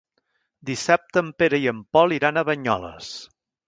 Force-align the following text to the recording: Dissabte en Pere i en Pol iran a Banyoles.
Dissabte 0.69 1.23
en 1.23 1.31
Pere 1.43 1.61
i 1.67 1.71
en 1.75 1.85
Pol 1.99 2.19
iran 2.19 2.39
a 2.45 2.49
Banyoles. 2.53 3.17